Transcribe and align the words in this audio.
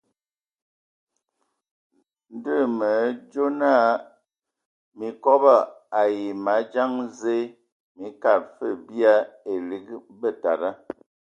Ndɔ 2.35 2.53
hm 2.61 2.71
me 2.79 2.87
adzo 3.07 3.43
naa 3.59 3.85
mii 4.97 5.13
kobo 5.23 5.53
ai 5.99 6.15
madzaŋ 6.45 6.91
Zǝə, 7.19 7.53
mii 7.97 8.13
kad 8.21 8.41
fǝg 8.57 8.77
bia 8.87 9.13
elig 9.53 9.85
betada. 10.19 10.69